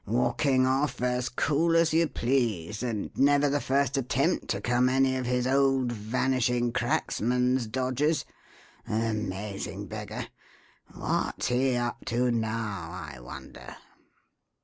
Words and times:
"Walking 0.07 0.65
off 0.65 0.99
as 0.99 1.29
cool 1.29 1.75
as 1.75 1.93
you 1.93 2.07
please 2.07 2.81
and 2.81 3.15
never 3.15 3.47
the 3.49 3.61
first 3.61 3.97
attempt 3.97 4.47
to 4.47 4.59
come 4.59 4.89
any 4.89 5.15
of 5.15 5.27
his 5.27 5.45
old 5.45 5.91
Vanishing 5.91 6.71
Cracksman's 6.73 7.67
dodges. 7.67 8.25
Amazing 8.87 9.85
beggar! 9.85 10.25
What's 10.95 11.49
he 11.49 11.75
up 11.75 12.03
to 12.05 12.31
now, 12.31 12.89
I 13.13 13.19
wonder?" 13.19 13.75